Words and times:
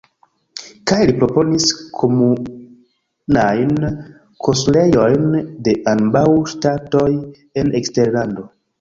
Kaj 0.91 0.97
li 1.09 1.13
proponis 1.23 1.67
komunajn 1.99 3.77
konsulejojn 4.49 5.31
de 5.69 5.79
ambaŭ 5.97 6.27
ŝtatoj 6.57 7.09
en 7.63 7.75
eksterlando. 7.85 8.53